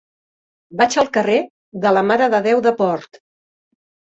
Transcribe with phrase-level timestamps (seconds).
[0.79, 1.35] Vaig al carrer
[1.85, 3.21] de la Mare de Déu de Port.